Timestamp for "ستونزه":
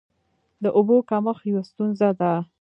1.69-2.09